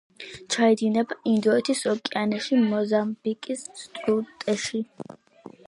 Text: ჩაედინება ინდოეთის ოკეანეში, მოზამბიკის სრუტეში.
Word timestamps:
ჩაედინება 0.53 1.17
ინდოეთის 1.31 1.83
ოკეანეში, 1.91 2.59
მოზამბიკის 2.71 3.65
სრუტეში. 3.83 4.85